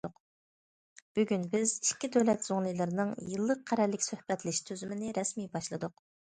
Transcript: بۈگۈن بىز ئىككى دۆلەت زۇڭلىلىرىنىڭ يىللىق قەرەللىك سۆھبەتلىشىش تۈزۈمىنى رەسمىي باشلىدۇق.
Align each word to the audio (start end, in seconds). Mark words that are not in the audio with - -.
بۈگۈن 1.19 1.43
بىز 1.51 1.73
ئىككى 1.83 2.09
دۆلەت 2.15 2.49
زۇڭلىلىرىنىڭ 2.49 3.13
يىللىق 3.35 3.63
قەرەللىك 3.71 4.09
سۆھبەتلىشىش 4.09 4.67
تۈزۈمىنى 4.73 5.15
رەسمىي 5.23 5.55
باشلىدۇق. 5.57 6.07